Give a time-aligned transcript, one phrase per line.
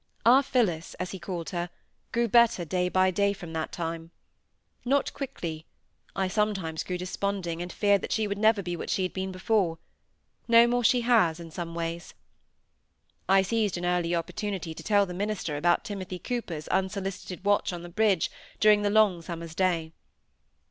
[0.25, 1.69] "Our Phillis," as he called her,
[2.11, 4.09] grew better day by day from that time.
[4.83, 5.67] Not quickly;
[6.15, 9.31] I sometimes grew desponding, and feared that she would never be what she had been
[9.31, 9.77] before;
[10.47, 12.15] no more she has, in some ways.
[13.29, 17.83] I seized an early opportunity to tell the minister about Timothy Cooper's unsolicited watch on
[17.83, 19.91] the bridge during the long summer's day.